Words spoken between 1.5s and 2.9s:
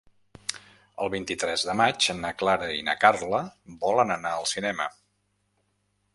de maig na Clara i